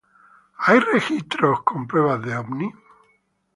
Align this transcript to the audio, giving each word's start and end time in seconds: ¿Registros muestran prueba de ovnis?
¿Registros 0.93 1.59
muestran 1.59 1.85
prueba 1.85 2.17
de 2.17 2.35
ovnis? 2.35 2.73